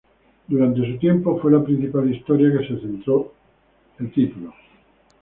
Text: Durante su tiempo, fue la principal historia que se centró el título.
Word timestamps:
Durante 0.47 0.83
su 0.93 0.97
tiempo, 0.97 1.37
fue 1.39 1.51
la 1.51 1.63
principal 1.63 2.11
historia 2.11 2.51
que 2.57 2.67
se 2.67 2.79
centró 2.79 3.31
el 3.99 4.11
título. 4.11 4.51